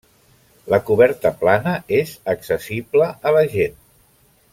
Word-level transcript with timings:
La 0.73 0.77
coberta 0.87 1.31
plana 1.43 1.73
és 1.99 2.13
accessible 2.35 3.11
a 3.29 3.35
la 3.37 3.45
gent. 3.53 3.77